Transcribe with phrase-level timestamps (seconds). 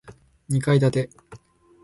[0.49, 1.09] 二階建て